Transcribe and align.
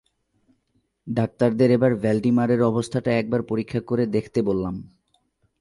ডাক্তারদের 1.07 1.69
এবার 1.71 1.91
ভ্যালডিমারের 1.95 2.61
অবস্থাটা 2.61 3.11
একবার 3.11 3.41
পরীক্ষা 3.41 3.81
করে 3.81 4.03
দেখতে 4.05 4.41
বললাম। 4.41 4.75